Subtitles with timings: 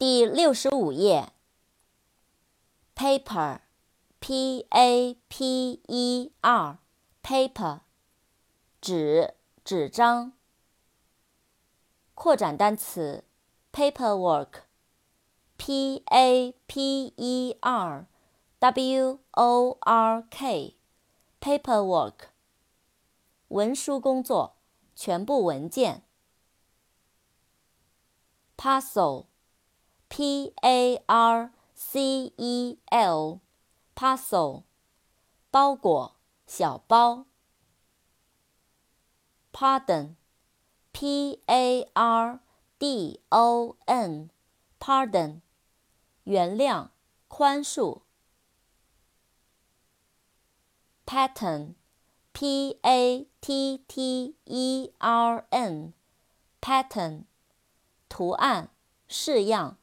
[0.00, 1.30] 第六十五页
[2.96, 7.80] ，paper，p a p e r，paper，
[8.80, 10.32] 纸，纸张。
[12.14, 13.24] 扩展单词
[13.74, 22.28] ，paperwork，p a p e r，w o r k，paperwork，
[23.48, 24.56] 文书工作，
[24.96, 26.02] 全部文件。
[28.56, 29.24] parcel。
[30.10, 31.50] parcel,
[33.94, 34.64] parcel,
[35.52, 37.26] 包裹、小包。
[39.52, 40.14] pardon,
[42.80, 44.28] pardon,
[44.78, 45.40] pardon,
[46.24, 46.90] 原谅、
[47.26, 48.02] 宽恕。
[51.04, 51.74] pattern,
[52.32, 53.24] pattern,
[56.60, 57.24] pattern,
[58.08, 58.70] 图案、
[59.08, 59.79] 式样。